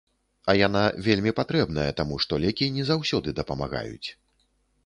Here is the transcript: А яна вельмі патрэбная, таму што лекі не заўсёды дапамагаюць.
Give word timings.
А 0.51 0.53
яна 0.67 0.81
вельмі 1.07 1.33
патрэбная, 1.39 1.87
таму 1.99 2.19
што 2.25 2.39
лекі 2.47 2.71
не 2.79 2.89
заўсёды 2.91 3.35
дапамагаюць. 3.41 4.07